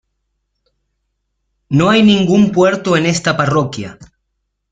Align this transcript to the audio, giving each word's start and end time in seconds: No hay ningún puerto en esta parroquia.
No 1.69 1.91
hay 1.91 2.01
ningún 2.01 2.51
puerto 2.51 2.97
en 2.97 3.05
esta 3.05 3.37
parroquia. 3.37 3.99